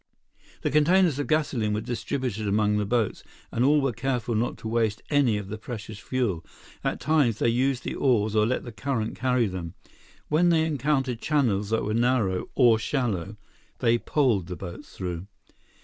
[0.63, 4.67] The containers of gasoline were distributed among the boats, and all were careful not to
[4.67, 6.43] waste any of the precious fuel.
[6.83, 9.75] At times, they used the oars or let the current carry them.
[10.27, 13.37] When they encountered channels that were narrow or shallow,
[13.77, 15.27] they poled the boats through.